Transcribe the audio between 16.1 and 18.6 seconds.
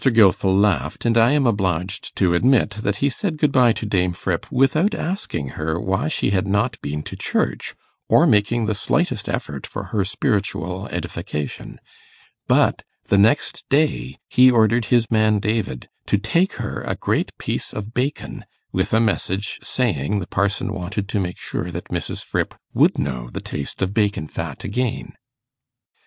take her a great piece of bacon,